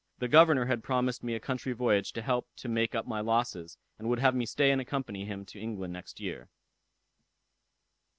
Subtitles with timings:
[0.17, 3.77] The governor had promised me a country voyage to help to make up my losses,
[3.99, 6.49] and would have me stay and accompany him to England next year."